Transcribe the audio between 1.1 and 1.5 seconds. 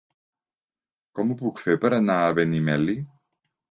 Com ho